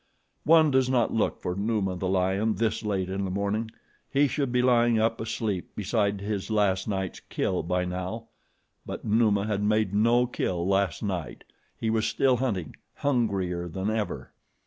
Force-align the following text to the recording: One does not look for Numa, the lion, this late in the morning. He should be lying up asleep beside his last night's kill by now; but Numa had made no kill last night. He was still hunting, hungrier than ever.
One 0.45 0.71
does 0.71 0.89
not 0.89 1.13
look 1.13 1.39
for 1.43 1.53
Numa, 1.53 1.95
the 1.95 2.07
lion, 2.09 2.55
this 2.55 2.81
late 2.81 3.07
in 3.07 3.23
the 3.23 3.29
morning. 3.29 3.69
He 4.09 4.27
should 4.27 4.51
be 4.51 4.63
lying 4.63 4.97
up 4.97 5.21
asleep 5.21 5.75
beside 5.75 6.21
his 6.21 6.49
last 6.49 6.87
night's 6.87 7.19
kill 7.19 7.61
by 7.61 7.85
now; 7.85 8.25
but 8.83 9.05
Numa 9.05 9.45
had 9.45 9.61
made 9.61 9.93
no 9.93 10.25
kill 10.25 10.67
last 10.67 11.03
night. 11.03 11.43
He 11.77 11.91
was 11.91 12.07
still 12.07 12.37
hunting, 12.37 12.75
hungrier 12.95 13.67
than 13.67 13.91
ever. 13.91 14.31